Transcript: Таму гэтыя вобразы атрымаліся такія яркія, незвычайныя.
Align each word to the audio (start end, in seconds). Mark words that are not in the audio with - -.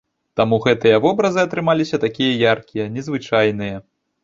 Таму 0.39 0.57
гэтыя 0.63 1.01
вобразы 1.03 1.39
атрымаліся 1.43 2.01
такія 2.07 2.41
яркія, 2.55 2.91
незвычайныя. 2.99 3.75